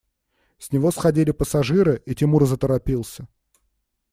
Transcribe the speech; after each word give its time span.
С 0.57 0.71
него 0.71 0.89
сходили 0.89 1.29
пассажиры, 1.29 2.01
и 2.07 2.15
Тимур 2.15 2.47
заторопился. 2.47 3.27